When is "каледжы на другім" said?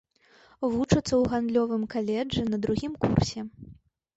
1.97-2.97